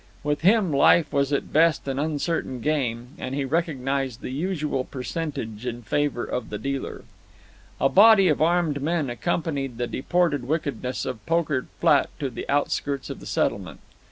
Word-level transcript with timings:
With 0.23 0.41
him 0.41 0.71
life 0.73 1.13
was 1.13 1.31
at 1.31 1.53
best 1.53 1.87
an 1.87 1.99
uncertain 1.99 2.59
game, 2.59 3.09
and 3.19 3.35
he 3.35 3.45
recognized 3.45 4.21
the 4.21 4.31
usual 4.31 4.83
percentage 4.83 5.63
in 5.67 5.83
favor 5.83 6.23
of 6.23 6.49
the 6.49 6.57
dealer. 6.57 7.03
A 7.79 7.87
body 7.87 8.27
of 8.27 8.41
armed 8.41 8.81
men 8.81 9.11
accompanied 9.11 9.77
the 9.77 9.85
deported 9.85 10.47
wickedness 10.47 11.05
of 11.05 11.23
Poker 11.27 11.67
Flat 11.79 12.09
to 12.17 12.31
the 12.31 12.49
outskirts 12.49 13.11
of 13.11 13.19
the 13.19 13.27
settlement. 13.27 13.79